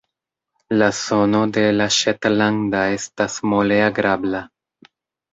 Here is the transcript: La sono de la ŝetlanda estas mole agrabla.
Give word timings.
La 0.81 0.85
sono 0.99 1.41
de 1.57 1.65
la 1.75 1.85
ŝetlanda 1.95 2.81
estas 2.93 3.35
mole 3.51 3.77
agrabla. 3.89 4.41